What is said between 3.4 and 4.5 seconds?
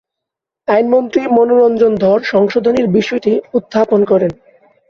উত্থাপন করেন।